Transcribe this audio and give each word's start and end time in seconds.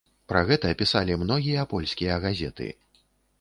Пра 0.31 0.39
гэта 0.51 0.71
пісалі 0.79 1.17
многія 1.25 1.67
польскія 1.75 2.17
газеты. 2.25 2.73